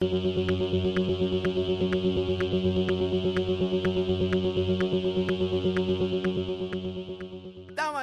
Damas 0.00 0.08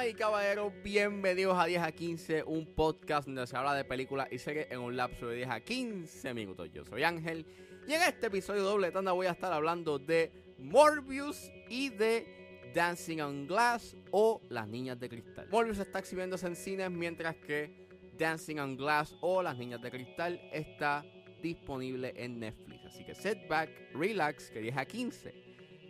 y 0.06 0.14
caballeros, 0.14 0.72
bienvenidos 0.84 1.58
a 1.58 1.64
10 1.64 1.82
a 1.82 1.90
15, 1.90 2.44
un 2.44 2.72
podcast 2.76 3.26
donde 3.26 3.48
se 3.48 3.56
habla 3.56 3.74
de 3.74 3.84
películas 3.84 4.28
y 4.30 4.38
series 4.38 4.70
en 4.70 4.78
un 4.78 4.96
lapso 4.96 5.26
de 5.26 5.38
10 5.38 5.48
a 5.50 5.58
15 5.60 6.34
minutos. 6.34 6.70
Yo 6.72 6.84
soy 6.84 7.02
Ángel 7.02 7.44
y 7.88 7.94
en 7.94 8.02
este 8.02 8.28
episodio 8.28 8.62
doble 8.62 8.92
tanda 8.92 9.10
voy 9.10 9.26
a 9.26 9.32
estar 9.32 9.52
hablando 9.52 9.98
de 9.98 10.30
Morbius 10.56 11.50
y 11.68 11.88
de 11.88 12.70
Dancing 12.76 13.18
on 13.22 13.48
Glass 13.48 13.96
o 14.12 14.40
Las 14.50 14.68
Niñas 14.68 15.00
de 15.00 15.08
Cristal. 15.08 15.48
Morbius 15.50 15.80
está 15.80 15.98
exhibiéndose 15.98 16.46
en 16.46 16.54
cines 16.54 16.92
mientras 16.92 17.34
que 17.34 17.88
Dancing 18.16 18.60
on 18.60 18.76
Glass 18.76 19.16
o 19.20 19.42
Las 19.42 19.58
Niñas 19.58 19.82
de 19.82 19.90
Cristal 19.90 20.40
está 20.52 21.04
disponible 21.42 22.12
en 22.16 22.40
Netflix. 22.40 22.86
Así 22.86 23.04
que 23.04 23.14
set 23.14 23.48
back, 23.48 23.70
relax, 23.94 24.50
que 24.50 24.60
10 24.60 24.76
a 24.76 24.84
15 24.84 25.34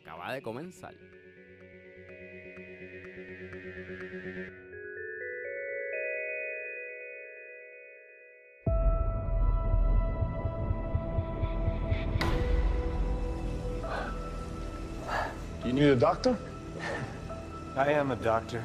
acaba 0.02 0.32
de 0.32 0.42
comenzar. 0.42 0.94
You 15.64 15.74
need 15.74 15.90
a 15.90 15.96
doctor? 15.96 16.38
I 17.76 17.92
am 17.92 18.10
a 18.10 18.16
doctor. 18.16 18.62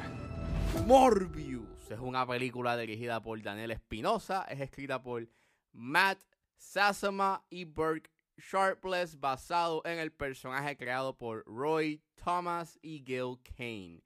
Morbius 0.86 1.90
es 1.90 1.98
una 1.98 2.26
película 2.26 2.76
dirigida 2.76 3.22
por 3.22 3.40
Daniel 3.42 3.72
Espinosa, 3.72 4.46
es 4.48 4.60
escrita 4.60 5.02
por 5.02 5.28
Matt 5.72 6.18
Sassama 6.56 7.44
y 7.50 7.64
Burke 7.64 8.10
Sharpless, 8.36 9.20
basado 9.20 9.82
en 9.84 9.98
el 9.98 10.12
personaje 10.12 10.76
creado 10.76 11.16
por 11.16 11.44
Roy 11.46 12.02
Thomas 12.14 12.78
y 12.82 13.04
Gil 13.04 13.38
Kane. 13.42 14.02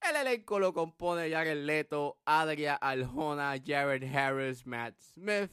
El 0.00 0.16
elenco 0.16 0.58
lo 0.58 0.72
compone 0.72 1.30
Jared 1.30 1.64
Leto, 1.64 2.20
Adria 2.24 2.74
Aljona, 2.74 3.56
Jared 3.64 4.04
Harris, 4.14 4.64
Matt 4.64 4.98
Smith, 5.00 5.50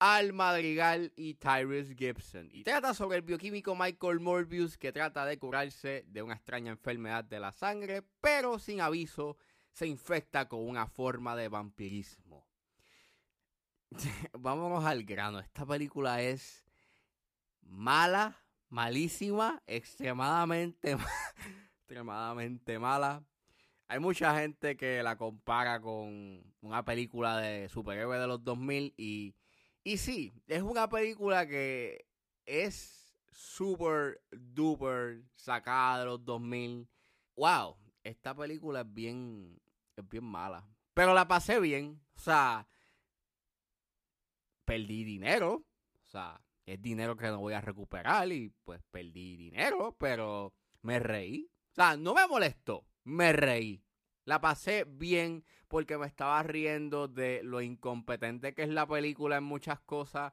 Al 0.00 0.32
Madrigal 0.32 1.12
y 1.16 1.34
Tyrese 1.34 1.94
Gibson. 1.94 2.48
Y 2.52 2.64
trata 2.64 2.92
sobre 2.92 3.18
el 3.18 3.22
bioquímico 3.22 3.76
Michael 3.76 4.20
Morbius 4.20 4.76
que 4.76 4.92
trata 4.92 5.24
de 5.24 5.38
curarse 5.38 6.04
de 6.08 6.22
una 6.22 6.34
extraña 6.34 6.72
enfermedad 6.72 7.24
de 7.24 7.38
la 7.38 7.52
sangre, 7.52 8.02
pero 8.20 8.58
sin 8.58 8.80
aviso 8.80 9.36
se 9.70 9.86
infecta 9.86 10.48
con 10.48 10.68
una 10.68 10.86
forma 10.86 11.36
de 11.36 11.48
vampirismo. 11.48 12.51
Vámonos 14.38 14.84
al 14.84 15.04
grano. 15.04 15.40
Esta 15.40 15.66
película 15.66 16.22
es 16.22 16.64
mala, 17.62 18.36
malísima, 18.68 19.62
extremadamente, 19.66 20.96
extremadamente 21.80 22.78
mala. 22.78 23.24
Hay 23.88 23.98
mucha 23.98 24.38
gente 24.38 24.76
que 24.76 25.02
la 25.02 25.16
compara 25.16 25.80
con 25.80 26.42
una 26.60 26.84
película 26.84 27.38
de 27.38 27.68
superhéroe 27.68 28.18
de 28.18 28.26
los 28.26 28.42
2000 28.42 28.94
y, 28.96 29.34
y 29.84 29.98
sí, 29.98 30.32
es 30.46 30.62
una 30.62 30.88
película 30.88 31.46
que 31.46 32.06
es 32.46 33.14
super 33.30 34.22
duper 34.30 35.22
sacada 35.34 36.00
de 36.00 36.04
los 36.06 36.24
2000. 36.24 36.88
Wow, 37.36 37.76
esta 38.02 38.34
película 38.34 38.80
es 38.80 38.92
bien, 38.92 39.60
es 39.96 40.08
bien 40.08 40.24
mala. 40.24 40.66
Pero 40.94 41.12
la 41.12 41.28
pasé 41.28 41.60
bien. 41.60 42.00
O 42.16 42.20
sea, 42.20 42.66
perdí 44.64 45.04
dinero. 45.04 45.64
O 46.04 46.06
sea, 46.06 46.40
es 46.66 46.80
dinero 46.80 47.16
que 47.16 47.26
no 47.26 47.40
voy 47.40 47.54
a 47.54 47.60
recuperar 47.60 48.30
y 48.32 48.50
pues 48.64 48.80
perdí 48.90 49.36
dinero, 49.36 49.96
pero 49.98 50.54
me 50.82 50.98
reí. 50.98 51.50
O 51.72 51.74
sea, 51.74 51.96
no 51.96 52.14
me 52.14 52.26
molestó, 52.26 52.84
me 53.04 53.32
reí. 53.32 53.82
La 54.24 54.40
pasé 54.40 54.84
bien 54.84 55.44
porque 55.68 55.98
me 55.98 56.06
estaba 56.06 56.42
riendo 56.42 57.08
de 57.08 57.42
lo 57.42 57.60
incompetente 57.60 58.54
que 58.54 58.62
es 58.62 58.68
la 58.68 58.86
película 58.86 59.38
en 59.38 59.44
muchas 59.44 59.80
cosas. 59.80 60.32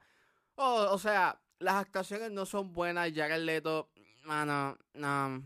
o 0.55 0.97
sea, 0.99 1.41
las 1.59 1.75
actuaciones 1.75 2.31
no 2.31 2.45
son 2.45 2.73
buenas. 2.73 3.11
Jared 3.13 3.43
Leto, 3.43 3.89
mano, 4.25 4.77
no, 4.93 5.43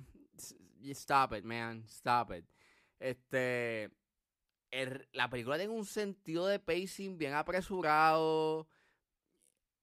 stop 0.92 1.34
it, 1.34 1.44
man, 1.44 1.84
stop 1.88 2.32
it. 2.34 2.46
Este, 3.00 3.92
la 5.12 5.30
película 5.30 5.58
tiene 5.58 5.74
un 5.74 5.86
sentido 5.86 6.48
de 6.48 6.60
pacing 6.60 7.18
bien 7.18 7.34
apresurado, 7.34 8.68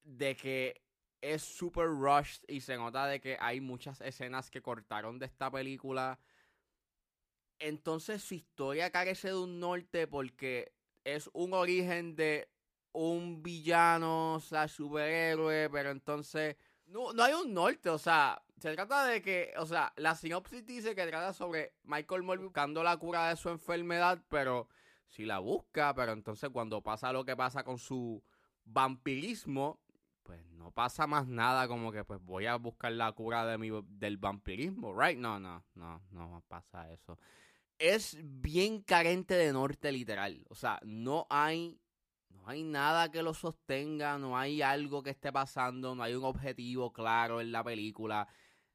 de 0.03 0.37
que 0.37 0.83
es 1.21 1.43
super 1.43 1.87
rushed 1.87 2.43
y 2.49 2.61
se 2.61 2.77
nota 2.77 3.07
de 3.07 3.21
que 3.21 3.37
hay 3.41 3.61
muchas 3.61 4.01
escenas 4.01 4.51
que 4.51 4.63
cortaron 4.63 5.19
de 5.19 5.27
esta 5.27 5.51
película. 5.51 6.19
Entonces 7.59 8.23
su 8.23 8.35
historia 8.35 8.91
carece 8.91 9.29
de 9.29 9.37
un 9.37 9.61
norte 9.61 10.07
porque 10.07 10.73
es 11.05 11.31
un 11.35 11.53
origen 11.53 12.17
de 12.17 12.49
un 12.93 13.43
villano, 13.43 14.35
o 14.35 14.41
sea, 14.41 14.67
superhéroe, 14.67 15.69
pero 15.71 15.91
entonces 15.91 16.57
no, 16.87 17.13
no 17.13 17.23
hay 17.23 17.35
un 17.35 17.55
norte, 17.55 17.91
o 17.91 17.99
sea, 17.99 18.43
se 18.59 18.75
trata 18.75 19.07
de 19.07 19.23
que, 19.23 19.53
o 19.59 19.67
sea, 19.67 19.93
la 19.97 20.15
sinopsis 20.17 20.67
dice 20.67 20.95
que 20.95 21.07
trata 21.07 21.33
sobre 21.33 21.75
Michael 21.85 22.23
Moore 22.23 22.43
buscando 22.43 22.83
la 22.83 22.97
cura 22.97 23.29
de 23.29 23.37
su 23.37 23.49
enfermedad, 23.49 24.23
pero 24.29 24.69
si 25.11 25.25
la 25.25 25.41
busca, 25.41 25.93
pero 25.95 26.13
entonces 26.13 26.51
cuando 26.51 26.83
pasa 26.83 27.13
lo 27.13 27.25
que 27.25 27.37
pasa 27.37 27.65
con 27.65 27.79
su 27.79 28.23
vampirismo, 28.65 29.81
pues 30.23 30.45
no 30.53 30.71
pasa 30.71 31.07
más 31.07 31.27
nada 31.27 31.67
como 31.67 31.91
que 31.91 32.05
pues 32.05 32.21
voy 32.23 32.47
a 32.47 32.57
buscar 32.57 32.93
la 32.93 33.11
cura 33.13 33.45
de 33.45 33.59
mi, 33.59 33.71
del 33.89 34.17
vampirismo, 34.17 34.99
right? 34.99 35.19
No, 35.19 35.41
no, 35.41 35.65
no, 35.75 36.01
no 36.13 36.45
pasa 36.47 36.91
eso. 36.93 37.19
Es 37.79 38.19
bien 38.23 38.83
carente 38.83 39.35
de 39.35 39.53
norte 39.53 39.91
literal, 39.91 40.47
o 40.49 40.55
sea, 40.55 40.79
no 40.85 41.27
hay 41.29 41.81
no 42.29 42.49
hay 42.49 42.63
nada 42.63 43.11
que 43.11 43.23
lo 43.23 43.35
sostenga, 43.35 44.17
no 44.17 44.39
hay 44.39 44.63
algo 44.63 45.03
que 45.03 45.11
esté 45.11 45.33
pasando, 45.33 45.95
no 45.95 46.03
hay 46.03 46.15
un 46.15 46.25
objetivo 46.25 46.93
claro 46.93 47.41
en 47.41 47.53
la 47.53 47.63
película. 47.65 48.29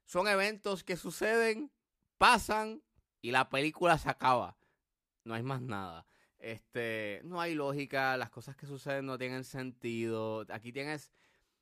Son 0.04 0.28
eventos 0.28 0.84
que 0.84 0.96
suceden, 0.96 1.72
pasan 2.18 2.82
y 3.22 3.32
la 3.32 3.48
película 3.48 3.98
se 3.98 4.10
acaba. 4.10 4.56
No 5.24 5.34
hay 5.34 5.42
más 5.42 5.62
nada. 5.62 6.06
Este, 6.46 7.20
no 7.24 7.40
hay 7.40 7.54
lógica, 7.54 8.16
las 8.16 8.30
cosas 8.30 8.54
que 8.54 8.66
suceden 8.66 9.06
no 9.06 9.18
tienen 9.18 9.42
sentido. 9.42 10.44
Aquí 10.48 10.72
tienes 10.72 11.10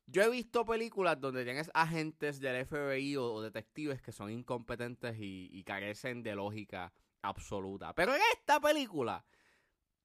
yo 0.07 0.21
he 0.21 0.29
visto 0.29 0.65
películas 0.65 1.19
donde 1.19 1.43
tienes 1.43 1.71
agentes 1.73 2.39
del 2.39 2.65
FBI 2.65 3.17
o, 3.17 3.41
detectives 3.41 4.01
que 4.01 4.11
son 4.11 4.29
incompetentes 4.29 5.15
y, 5.19 5.63
carecen 5.63 6.21
de 6.21 6.35
lógica 6.35 6.93
absoluta. 7.23 7.93
Pero 7.95 8.13
en 8.13 8.21
esta 8.33 8.59
película, 8.59 9.25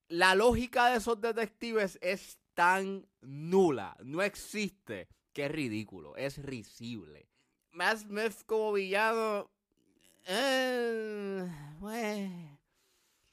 la 0.09 0.35
lógica 0.35 0.89
de 0.89 0.97
esos 0.97 1.21
detectives 1.21 1.99
es 2.01 2.39
tan 2.55 3.07
nula, 3.21 3.97
no 4.03 4.23
existe, 4.23 5.09
que 5.35 5.47
es 5.47 5.53
ridículo, 5.53 6.17
es 6.17 6.39
risible. 6.43 7.29
Matt 7.73 7.99
Smith 7.99 8.43
como 8.47 8.73
villano... 8.73 9.51
Eh, 10.27 11.30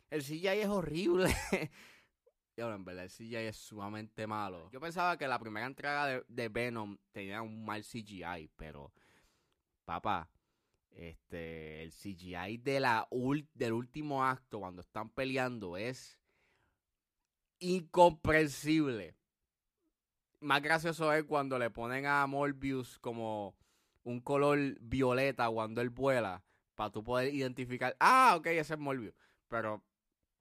el 0.10 0.24
CGI 0.24 0.48
es 0.48 0.68
horrible. 0.68 1.34
Y 2.58 2.62
ahora, 2.62 2.76
en 2.76 2.86
verdad, 2.86 3.04
el 3.04 3.12
CGI 3.12 3.36
es 3.36 3.56
sumamente 3.56 4.26
malo. 4.26 4.68
Yo 4.72 4.80
pensaba 4.80 5.16
que 5.16 5.28
la 5.28 5.38
primera 5.38 5.68
entrega 5.68 6.24
de, 6.28 6.50
Venom 6.50 6.98
tenía 7.12 7.44
un 7.44 7.64
mal 7.64 7.84
CGI, 7.84 8.50
pero, 8.56 8.92
papá, 9.86 10.28
este, 10.90 11.84
el 11.84 11.92
CGI 11.92 12.58
de 12.58 12.80
la 12.80 13.08
del 13.54 13.74
último 13.74 14.26
acto, 14.26 14.60
cuando 14.60 14.82
están 14.82 15.12
peleando, 15.12 15.78
es 15.78 16.20
incomprensible. 17.60 19.16
Más 20.40 20.62
gracioso 20.64 21.14
es 21.14 21.26
cuando 21.26 21.60
le 21.60 21.70
ponen 21.70 22.08
a 22.08 22.26
Morbius 22.26 22.98
como 22.98 23.56
un 24.04 24.20
color 24.20 24.58
violeta 24.80 25.48
cuando 25.50 25.82
él 25.82 25.92
vuela, 25.92 26.44
para 26.74 26.90
tú 26.90 27.04
poder 27.04 27.32
identificar, 27.36 27.96
ah, 28.00 28.34
ok, 28.36 28.48
ese 28.48 28.74
es 28.74 28.80
Morbius. 28.80 29.14
Pero, 29.48 29.84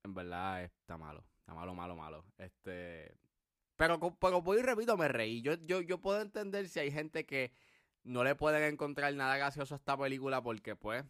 en 0.06 0.14
verdad, 0.14 0.64
está 0.64 0.96
malo. 0.96 1.24
Está 1.40 1.54
malo, 1.54 1.74
malo, 1.74 1.94
malo. 1.94 2.24
Este. 2.38 3.16
Pero, 3.76 4.00
pero 4.18 4.40
voy 4.40 4.58
y 4.58 4.62
repito, 4.62 4.96
me 4.96 5.08
reí. 5.08 5.42
Yo, 5.42 5.54
yo, 5.54 5.82
yo 5.82 6.00
puedo 6.00 6.20
entender 6.20 6.68
si 6.68 6.80
hay 6.80 6.90
gente 6.90 7.26
que 7.26 7.52
no 8.04 8.24
le 8.24 8.34
pueden 8.34 8.62
encontrar 8.62 9.12
nada 9.14 9.36
gracioso 9.36 9.74
a 9.74 9.78
esta 9.78 9.96
película 9.98 10.42
porque, 10.42 10.76
pues, 10.76 11.04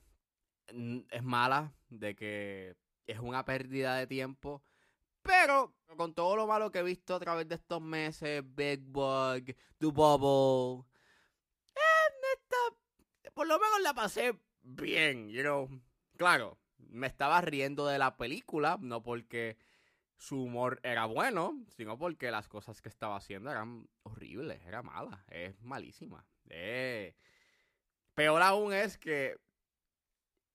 es 0.66 1.22
mala, 1.22 1.72
de 1.88 2.16
que 2.16 2.76
es 3.06 3.20
una 3.20 3.44
pérdida 3.44 3.96
de 3.96 4.06
tiempo. 4.06 4.62
Pero 5.22 5.74
con 5.96 6.14
todo 6.14 6.36
lo 6.36 6.46
malo 6.46 6.70
que 6.70 6.80
he 6.80 6.82
visto 6.82 7.14
a 7.14 7.20
través 7.20 7.48
de 7.48 7.56
estos 7.56 7.80
meses, 7.80 8.42
Big 8.44 8.80
Bug, 8.80 9.54
The 9.78 9.86
Bubble, 9.86 10.84
eh, 11.74 13.30
por 13.34 13.46
lo 13.46 13.58
menos 13.58 13.80
la 13.82 13.94
pasé 13.94 14.38
bien, 14.62 15.28
you. 15.28 15.80
Claro, 16.16 16.58
me 16.78 17.06
estaba 17.06 17.40
riendo 17.40 17.86
de 17.86 17.98
la 17.98 18.16
película, 18.16 18.78
no 18.80 19.02
porque 19.02 19.56
su 20.16 20.42
humor 20.42 20.80
era 20.82 21.04
bueno, 21.06 21.62
sino 21.76 21.98
porque 21.98 22.30
las 22.30 22.48
cosas 22.48 22.80
que 22.80 22.88
estaba 22.88 23.16
haciendo 23.16 23.50
eran 23.50 23.88
horribles, 24.02 24.62
era 24.64 24.82
mala, 24.82 25.24
es 25.28 25.60
malísima. 25.62 26.26
Eh, 26.48 27.14
peor 28.14 28.42
aún 28.42 28.72
es 28.72 28.98
que 28.98 29.36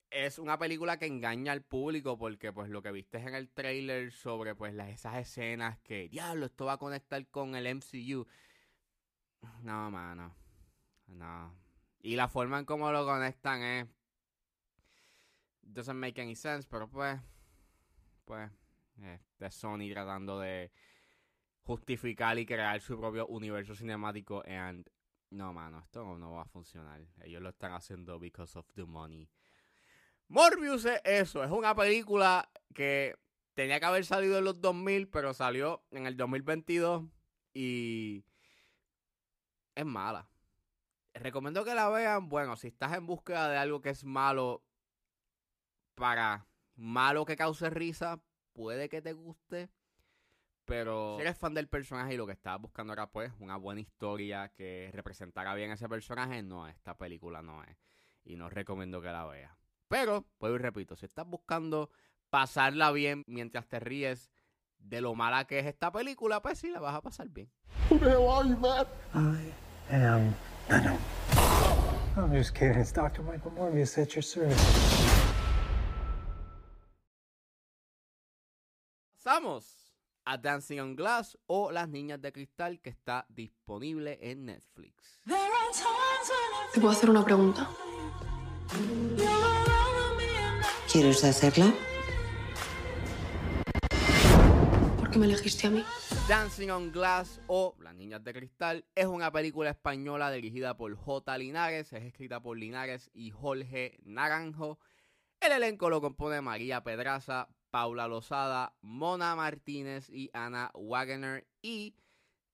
es 0.09 0.39
una 0.39 0.57
película 0.57 0.97
que 0.97 1.05
engaña 1.05 1.53
al 1.53 1.61
público 1.61 2.17
porque 2.17 2.51
pues 2.51 2.69
lo 2.69 2.81
que 2.81 2.91
viste 2.91 3.17
en 3.17 3.33
el 3.33 3.49
trailer 3.49 4.11
sobre 4.11 4.55
pues 4.55 4.73
las, 4.73 4.89
esas 4.89 5.17
escenas 5.17 5.79
que, 5.79 6.09
diablo, 6.09 6.45
esto 6.45 6.65
va 6.65 6.73
a 6.73 6.77
conectar 6.77 7.25
con 7.27 7.55
el 7.55 7.75
MCU. 7.75 8.27
No, 9.63 9.89
mano. 9.89 10.35
No. 11.07 11.55
Y 12.01 12.15
la 12.15 12.27
forma 12.27 12.59
en 12.59 12.65
cómo 12.65 12.91
lo 12.91 13.05
conectan 13.05 13.63
es... 13.63 13.87
Doesn't 15.61 15.97
make 15.97 16.21
any 16.21 16.35
sense, 16.35 16.67
pero 16.69 16.89
pues... 16.89 17.19
Pues... 18.25 18.49
Eh, 19.01 19.19
de 19.39 19.51
Sony 19.51 19.89
tratando 19.91 20.39
de 20.39 20.71
justificar 21.63 22.37
y 22.37 22.45
crear 22.45 22.79
su 22.81 22.99
propio 22.99 23.25
universo 23.27 23.75
cinemático 23.75 24.43
and 24.45 24.87
no 25.31 25.53
mano 25.53 25.79
esto 25.79 26.17
no 26.17 26.33
va 26.33 26.43
a 26.43 26.45
funcionar. 26.45 27.01
Ellos 27.23 27.41
lo 27.41 27.49
están 27.49 27.73
haciendo 27.73 28.19
because 28.19 28.57
of 28.57 28.67
the 28.75 28.83
money. 28.83 29.29
Morbius 30.27 30.85
es 30.85 31.01
eso, 31.03 31.43
es 31.43 31.51
una 31.51 31.75
película 31.75 32.49
que 32.73 33.15
tenía 33.53 33.79
que 33.79 33.85
haber 33.85 34.05
salido 34.05 34.37
en 34.37 34.45
los 34.45 34.61
2000, 34.61 35.09
pero 35.09 35.33
salió 35.33 35.83
en 35.91 36.05
el 36.05 36.15
2022 36.15 37.03
y 37.53 38.23
es 39.75 39.85
mala. 39.85 40.29
Recomiendo 41.13 41.65
que 41.65 41.75
la 41.75 41.89
vean, 41.89 42.29
bueno, 42.29 42.55
si 42.55 42.67
estás 42.67 42.93
en 42.93 43.05
búsqueda 43.05 43.49
de 43.49 43.57
algo 43.57 43.81
que 43.81 43.89
es 43.89 44.05
malo 44.05 44.63
para 46.01 46.47
malo 46.77 47.25
que 47.25 47.35
cause 47.35 47.69
risa, 47.69 48.19
puede 48.53 48.89
que 48.89 49.03
te 49.03 49.13
guste. 49.13 49.69
Pero 50.65 51.17
si 51.17 51.21
eres 51.21 51.37
fan 51.37 51.53
del 51.53 51.67
personaje 51.67 52.15
y 52.15 52.17
lo 52.17 52.25
que 52.25 52.33
estás 52.33 52.59
buscando 52.59 52.91
era 52.91 53.11
pues 53.11 53.31
una 53.39 53.55
buena 53.55 53.81
historia 53.81 54.49
que 54.49 54.89
representara 54.93 55.53
bien 55.53 55.69
a 55.69 55.75
ese 55.75 55.87
personaje, 55.87 56.41
no, 56.41 56.67
esta 56.67 56.97
película 56.97 57.43
no 57.43 57.63
es. 57.63 57.77
Y 58.23 58.35
no 58.35 58.49
recomiendo 58.49 58.99
que 58.99 59.09
la 59.09 59.27
veas. 59.27 59.51
Pero, 59.89 60.25
pues 60.39 60.51
y 60.55 60.57
repito, 60.57 60.95
si 60.95 61.05
estás 61.05 61.27
buscando 61.27 61.91
pasarla 62.31 62.91
bien 62.91 63.23
mientras 63.27 63.67
te 63.67 63.79
ríes 63.79 64.31
de 64.79 65.01
lo 65.01 65.13
mala 65.13 65.45
que 65.45 65.59
es 65.59 65.67
esta 65.67 65.91
película, 65.91 66.41
pues 66.41 66.57
sí, 66.57 66.71
la 66.71 66.79
vas 66.79 66.95
a 66.95 67.01
pasar 67.01 67.29
bien. 67.29 67.51
Who 67.91 67.99
the 67.99 68.09
hell 68.09 68.27
are 68.27 68.49
you, 68.49 68.57
man? 68.57 68.87
I 69.13 69.95
am 69.95 70.33
Venom. 70.67 70.97
I'm 72.17 72.33
just 72.33 72.55
kidding. 72.55 72.81
It's 72.81 72.91
Dr. 72.91 73.21
Michael 73.21 73.51
Morbius 73.51 73.99
at 73.99 74.15
your 74.15 74.23
service. 74.23 75.50
A 80.25 80.37
Dancing 80.37 80.79
on 80.79 80.95
Glass 80.95 81.35
o 81.47 81.71
Las 81.71 81.89
Niñas 81.89 82.21
de 82.21 82.31
Cristal 82.31 82.79
que 82.79 82.91
está 82.91 83.25
disponible 83.27 84.19
en 84.21 84.45
Netflix. 84.45 85.19
¿Te 86.73 86.79
puedo 86.79 86.91
hacer 86.91 87.09
una 87.09 87.25
pregunta? 87.25 87.67
¿Quieres 90.91 91.23
hacerla? 91.23 91.73
¿Por 94.99 95.09
qué 95.09 95.17
me 95.17 95.25
elegiste 95.25 95.65
a 95.65 95.71
mí? 95.71 95.83
Dancing 96.27 96.69
on 96.69 96.91
Glass 96.91 97.41
o 97.47 97.75
Las 97.79 97.95
Niñas 97.95 98.23
de 98.23 98.33
Cristal 98.33 98.85
es 98.93 99.07
una 99.07 99.31
película 99.31 99.71
española 99.71 100.31
dirigida 100.31 100.77
por 100.77 100.95
J. 100.95 101.37
Linares, 101.39 101.91
es 101.93 102.03
escrita 102.03 102.43
por 102.43 102.59
Linares 102.59 103.09
y 103.11 103.31
Jorge 103.31 103.97
Naranjo. 104.03 104.77
El 105.39 105.53
elenco 105.53 105.89
lo 105.89 105.99
compone 105.99 106.41
María 106.41 106.83
Pedraza, 106.83 107.49
Paula 107.71 108.07
Lozada, 108.07 108.75
Mona 108.81 109.35
Martínez 109.35 110.09
y 110.09 110.29
Ana 110.33 110.71
Wagner 110.75 111.47
y 111.61 111.95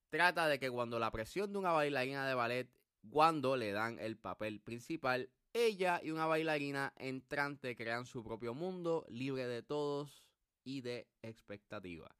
trata 0.09 0.47
de 0.47 0.59
que 0.59 0.69
cuando 0.69 0.99
la 0.99 1.11
presión 1.11 1.51
de 1.51 1.59
una 1.59 1.71
bailarina 1.71 2.27
de 2.27 2.35
ballet, 2.35 2.69
cuando 3.09 3.57
le 3.57 3.71
dan 3.71 3.99
el 3.99 4.17
papel 4.17 4.61
principal, 4.61 5.29
ella 5.53 5.99
y 6.03 6.11
una 6.11 6.27
bailarina 6.27 6.93
entrante 6.97 7.75
crean 7.75 8.05
su 8.05 8.23
propio 8.23 8.53
mundo, 8.53 9.05
libre 9.09 9.47
de 9.47 9.63
todos 9.63 10.23
y 10.63 10.81
de 10.81 11.07
expectativa. 11.21 12.15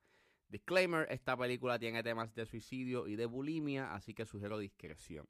Disclaimer, 0.50 1.06
esta 1.12 1.38
película 1.38 1.78
tiene 1.78 2.04
temas 2.04 2.34
de 2.34 2.46
suicidio 2.46 3.08
y 3.08 3.16
de 3.16 3.26
bulimia, 3.26 3.94
así 3.94 4.14
que 4.14 4.26
sugiero 4.26 4.58
discreción. 4.58 5.28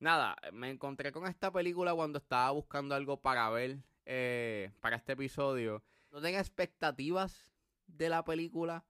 Nada, 0.00 0.36
me 0.52 0.70
encontré 0.70 1.12
con 1.12 1.26
esta 1.26 1.52
película 1.52 1.94
cuando 1.94 2.18
estaba 2.18 2.50
buscando 2.50 2.94
algo 2.94 3.20
para 3.20 3.48
ver 3.50 3.78
eh, 4.06 4.70
para 4.80 4.96
este 4.96 5.12
episodio. 5.12 5.82
No 6.14 6.20
tenía 6.20 6.38
expectativas 6.38 7.50
de 7.88 8.08
la 8.08 8.24
película 8.24 8.84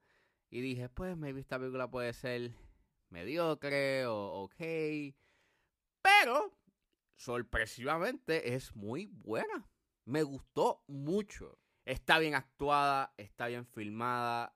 y 0.51 0.61
dije, 0.61 0.91
pues 0.91 1.17
maybe 1.17 1.41
esta 1.41 1.59
película 1.59 1.91
puede 1.91 2.13
ser 2.13 2.53
mediocre 3.09 4.05
o 4.05 4.43
ok. 4.43 4.57
Pero 6.03 6.55
sorpresivamente 7.17 8.55
es 8.55 8.77
muy 8.77 9.07
buena. 9.07 9.67
Me 10.05 10.23
gustó 10.23 10.85
mucho. 10.87 11.59
Está 11.87 12.19
bien 12.19 12.35
actuada, 12.35 13.15
está 13.17 13.47
bien 13.47 13.65
filmada. 13.65 14.55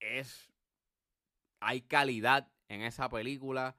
Es. 0.00 0.50
Hay 1.60 1.82
calidad 1.82 2.50
en 2.68 2.80
esa 2.80 3.10
película. 3.10 3.76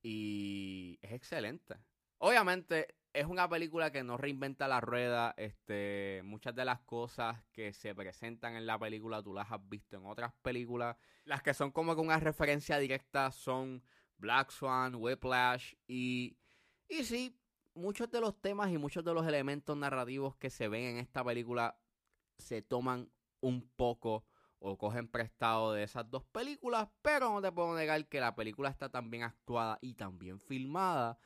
Y 0.00 0.98
es 1.02 1.12
excelente. 1.12 1.76
Obviamente, 2.16 2.96
es 3.12 3.26
una 3.26 3.48
película 3.48 3.92
que 3.92 4.02
no 4.02 4.16
reinventa 4.16 4.68
la 4.68 4.80
rueda. 4.80 5.34
Este, 5.36 6.22
muchas 6.24 6.54
de 6.54 6.64
las 6.64 6.80
cosas 6.80 7.44
que 7.52 7.72
se 7.72 7.94
presentan 7.94 8.56
en 8.56 8.66
la 8.66 8.78
película 8.78 9.22
tú 9.22 9.34
las 9.34 9.50
has 9.50 9.68
visto 9.68 9.96
en 9.96 10.06
otras 10.06 10.32
películas. 10.42 10.96
Las 11.24 11.42
que 11.42 11.54
son 11.54 11.70
como 11.70 11.94
que 11.94 12.00
una 12.00 12.18
referencia 12.18 12.78
directa 12.78 13.30
son 13.32 13.82
Black 14.16 14.50
Swan, 14.50 14.94
Whiplash 14.96 15.74
y 15.86 16.36
y 16.92 17.04
sí, 17.04 17.40
muchos 17.74 18.10
de 18.10 18.20
los 18.20 18.38
temas 18.38 18.70
y 18.70 18.76
muchos 18.76 19.02
de 19.02 19.14
los 19.14 19.26
elementos 19.26 19.74
narrativos 19.74 20.36
que 20.36 20.50
se 20.50 20.68
ven 20.68 20.82
en 20.82 20.96
esta 20.98 21.24
película 21.24 21.78
se 22.38 22.60
toman 22.60 23.10
un 23.40 23.66
poco 23.76 24.26
o 24.58 24.76
cogen 24.76 25.08
prestado 25.08 25.72
de 25.72 25.84
esas 25.84 26.10
dos 26.10 26.24
películas, 26.24 26.88
pero 27.00 27.32
no 27.32 27.40
te 27.40 27.50
puedo 27.50 27.74
negar 27.74 28.06
que 28.08 28.20
la 28.20 28.34
película 28.34 28.68
está 28.68 28.90
tan 28.90 29.10
bien 29.10 29.22
actuada 29.22 29.78
y 29.80 29.94
tan 29.94 30.18
bien 30.18 30.38
filmada 30.38 31.18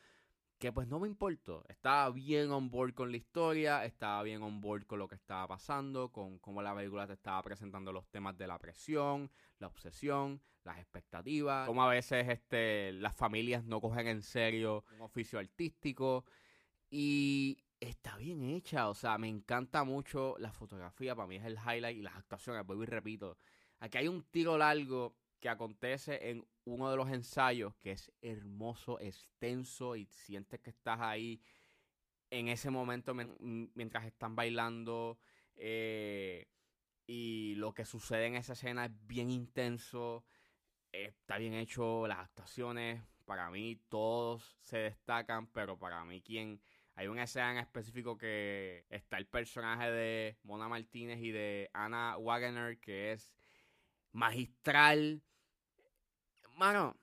que 0.58 0.72
pues 0.72 0.88
no 0.88 0.98
me 0.98 1.08
importó. 1.08 1.64
Estaba 1.68 2.10
bien 2.10 2.50
on 2.50 2.70
board 2.70 2.94
con 2.94 3.10
la 3.10 3.16
historia, 3.16 3.84
estaba 3.84 4.22
bien 4.22 4.42
on 4.42 4.60
board 4.60 4.86
con 4.86 4.98
lo 4.98 5.08
que 5.08 5.14
estaba 5.14 5.46
pasando, 5.46 6.10
con 6.10 6.38
cómo 6.38 6.62
la 6.62 6.74
película 6.74 7.06
te 7.06 7.12
estaba 7.12 7.42
presentando 7.42 7.92
los 7.92 8.08
temas 8.08 8.36
de 8.38 8.46
la 8.46 8.58
presión, 8.58 9.30
la 9.58 9.66
obsesión, 9.66 10.40
las 10.64 10.78
expectativas, 10.78 11.66
cómo 11.66 11.82
a 11.82 11.90
veces 11.90 12.28
este, 12.28 12.92
las 12.92 13.14
familias 13.14 13.64
no 13.64 13.80
cogen 13.80 14.08
en 14.08 14.22
serio 14.22 14.84
un 14.94 15.02
oficio 15.02 15.38
artístico 15.38 16.24
y 16.90 17.58
está 17.78 18.16
bien 18.16 18.42
hecha, 18.44 18.88
o 18.88 18.94
sea, 18.94 19.18
me 19.18 19.28
encanta 19.28 19.84
mucho 19.84 20.36
la 20.38 20.52
fotografía, 20.52 21.14
para 21.14 21.28
mí 21.28 21.36
es 21.36 21.44
el 21.44 21.58
highlight 21.58 21.98
y 21.98 22.02
las 22.02 22.16
actuaciones, 22.16 22.66
vuelvo 22.66 22.82
y 22.82 22.86
repito. 22.86 23.38
Aquí 23.78 23.98
hay 23.98 24.08
un 24.08 24.22
tiro 24.24 24.56
largo 24.56 25.14
que 25.46 25.50
acontece 25.50 26.28
en 26.28 26.44
uno 26.64 26.90
de 26.90 26.96
los 26.96 27.08
ensayos 27.08 27.72
que 27.76 27.92
es 27.92 28.10
hermoso, 28.20 28.98
extenso 28.98 29.94
y 29.94 30.06
sientes 30.06 30.58
que 30.58 30.70
estás 30.70 30.98
ahí 31.00 31.40
en 32.30 32.48
ese 32.48 32.68
momento 32.68 33.14
mientras 33.14 34.06
están 34.06 34.34
bailando 34.34 35.20
eh, 35.54 36.48
y 37.06 37.54
lo 37.58 37.72
que 37.74 37.84
sucede 37.84 38.26
en 38.26 38.34
esa 38.34 38.54
escena 38.54 38.86
es 38.86 39.06
bien 39.06 39.30
intenso 39.30 40.24
está 40.90 41.38
bien 41.38 41.54
hecho, 41.54 42.08
las 42.08 42.18
actuaciones, 42.18 43.00
para 43.24 43.48
mí 43.48 43.80
todos 43.88 44.56
se 44.60 44.78
destacan, 44.78 45.46
pero 45.48 45.78
para 45.78 46.04
mí 46.04 46.22
quien... 46.22 46.60
Hay 46.98 47.08
una 47.08 47.24
escena 47.24 47.52
en 47.52 47.58
específico 47.58 48.16
que 48.16 48.86
está 48.88 49.18
el 49.18 49.26
personaje 49.26 49.92
de 49.92 50.38
Mona 50.42 50.66
Martínez 50.66 51.20
y 51.20 51.30
de 51.30 51.68
Anna 51.74 52.16
Wagner, 52.16 52.80
que 52.80 53.12
es 53.12 53.30
magistral. 54.12 55.22
Mano, 56.56 56.96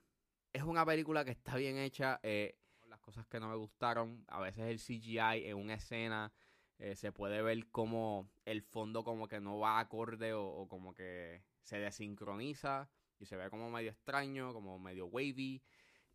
es 0.51 0.63
una 0.63 0.83
película 0.83 1.23
que 1.23 1.29
está 1.29 1.55
bien 1.57 1.77
hecha. 1.77 2.19
Eh, 2.23 2.57
las 2.87 2.99
cosas 2.99 3.27
que 3.27 3.39
no 3.39 3.47
me 3.47 3.55
gustaron, 3.55 4.25
a 4.27 4.39
veces 4.39 4.63
el 4.65 4.79
CGI 4.79 5.45
en 5.45 5.57
una 5.57 5.75
escena 5.75 6.33
eh, 6.79 6.95
se 6.95 7.11
puede 7.11 7.43
ver 7.43 7.69
como 7.69 8.31
el 8.45 8.63
fondo 8.63 9.03
como 9.03 9.27
que 9.27 9.39
no 9.39 9.59
va 9.59 9.77
acorde 9.77 10.33
o, 10.33 10.43
o 10.43 10.67
como 10.67 10.95
que 10.95 11.43
se 11.61 11.77
desincroniza 11.77 12.89
y 13.19 13.25
se 13.25 13.35
ve 13.35 13.47
como 13.51 13.69
medio 13.69 13.91
extraño, 13.91 14.53
como 14.53 14.79
medio 14.79 15.05
wavy. 15.05 15.61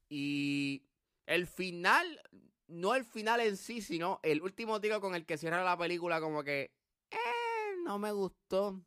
Y 0.08 0.82
el 1.24 1.46
final, 1.46 2.20
no 2.66 2.96
el 2.96 3.04
final 3.04 3.40
en 3.40 3.56
sí, 3.56 3.82
sino 3.82 4.18
el 4.24 4.42
último 4.42 4.80
tiro 4.80 5.00
con 5.00 5.14
el 5.14 5.26
que 5.26 5.38
cierra 5.38 5.62
la 5.62 5.78
película, 5.78 6.20
como 6.20 6.42
que 6.42 6.74
eh, 7.12 7.76
no 7.84 8.00
me 8.00 8.10
gustó. 8.10 8.82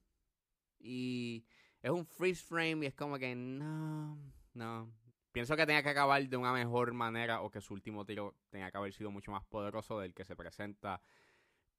Y 0.77 1.45
es 1.81 1.89
un 1.89 2.05
freeze 2.05 2.43
frame 2.43 2.83
y 2.83 2.87
es 2.87 2.93
como 2.93 3.17
que 3.17 3.33
no, 3.33 4.17
no. 4.53 4.91
Pienso 5.31 5.55
que 5.55 5.65
tenía 5.65 5.81
que 5.81 5.89
acabar 5.89 6.27
de 6.27 6.37
una 6.37 6.51
mejor 6.51 6.93
manera 6.93 7.41
o 7.41 7.49
que 7.49 7.61
su 7.61 7.73
último 7.73 8.05
tiro 8.05 8.35
tenía 8.49 8.69
que 8.69 8.77
haber 8.77 8.93
sido 8.93 9.11
mucho 9.11 9.31
más 9.31 9.45
poderoso 9.45 9.99
del 9.99 10.13
que 10.13 10.25
se 10.25 10.35
presenta. 10.35 11.01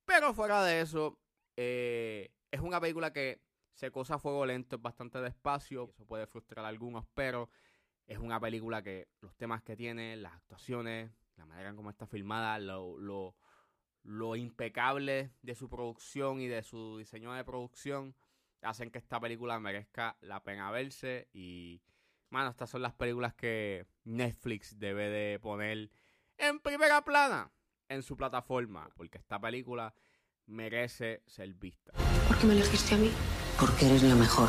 Pero 0.06 0.32
fuera 0.32 0.64
de 0.64 0.80
eso, 0.80 1.18
eh, 1.56 2.30
es 2.50 2.60
una 2.60 2.80
película 2.80 3.12
que 3.12 3.42
Secosa 3.74 4.18
Fuego 4.18 4.46
Lento 4.46 4.76
es 4.76 4.82
bastante 4.82 5.20
despacio, 5.20 5.90
eso 5.90 6.06
puede 6.06 6.26
frustrar 6.26 6.64
a 6.64 6.68
algunos, 6.68 7.06
pero 7.14 7.50
es 8.06 8.18
una 8.18 8.40
película 8.40 8.82
que 8.82 9.08
los 9.20 9.34
temas 9.36 9.62
que 9.62 9.76
tiene, 9.76 10.16
las 10.16 10.32
actuaciones, 10.32 11.10
la 11.36 11.44
manera 11.44 11.70
en 11.70 11.76
cómo 11.76 11.90
está 11.90 12.06
filmada, 12.06 12.58
lo, 12.58 12.98
lo, 12.98 13.36
lo 14.02 14.34
impecable 14.36 15.30
de 15.42 15.54
su 15.54 15.68
producción 15.68 16.40
y 16.40 16.48
de 16.48 16.62
su 16.62 16.98
diseño 16.98 17.32
de 17.32 17.44
producción, 17.44 18.14
hacen 18.62 18.90
que 18.90 18.98
esta 18.98 19.20
película 19.20 19.58
merezca 19.60 20.16
la 20.20 20.42
pena 20.42 20.70
verse 20.70 21.28
y, 21.32 21.82
mano, 22.32 22.50
estas 22.50 22.70
son 22.70 22.82
las 22.82 22.94
películas 22.94 23.34
que 23.34 23.86
Netflix 24.04 24.78
debe 24.78 25.08
de 25.10 25.38
poner 25.38 25.90
en 26.38 26.60
primera 26.60 27.04
plana 27.04 27.52
en 27.88 28.02
su 28.02 28.16
plataforma, 28.16 28.88
porque 28.96 29.18
esta 29.18 29.38
película 29.38 29.94
merece 30.46 31.22
ser 31.26 31.52
vista. 31.52 31.92
¿Por 32.26 32.38
qué 32.38 32.46
me 32.46 32.54
elegiste 32.54 32.94
a 32.94 32.98
mí? 32.98 33.12
Porque 33.60 33.86
eres 33.86 34.02
la 34.02 34.14
mejor. 34.14 34.48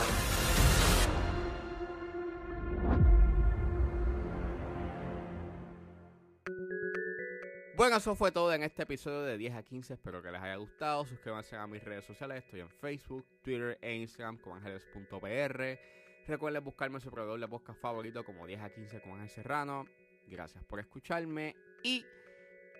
Bueno, 7.75 7.97
eso 7.97 8.15
fue 8.15 8.31
todo 8.31 8.53
en 8.53 8.63
este 8.63 8.83
episodio 8.83 9.23
de 9.23 9.37
10 9.37 9.55
a 9.55 9.63
15. 9.63 9.95
Espero 9.95 10.21
que 10.23 10.31
les 10.31 10.41
haya 10.41 10.55
gustado. 10.55 11.05
Suscríbanse 11.05 11.57
a 11.57 11.67
mis 11.67 11.83
redes 11.83 12.05
sociales. 12.05 12.45
Estoy 12.45 12.61
en 12.61 12.69
Facebook, 12.69 13.25
Twitter 13.41 13.77
e 13.81 13.93
Instagram 13.95 14.37
como 14.37 14.55
ángeles.pr. 14.55 16.02
Recuerden 16.27 16.63
buscarme 16.63 17.01
su 17.01 17.11
proveedor 17.11 17.39
de 17.39 17.47
podcast 17.47 17.79
favorito 17.81 18.23
como 18.23 18.47
10 18.47 18.61
a 18.61 18.69
15 18.69 19.01
con 19.01 19.13
Ángel 19.13 19.29
Serrano. 19.29 19.85
Gracias 20.27 20.63
por 20.63 20.79
escucharme 20.79 21.55
y 21.83 22.05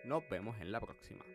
nos 0.05 0.27
vemos 0.29 0.59
en 0.61 0.71
la 0.71 0.79
próxima. 0.79 1.25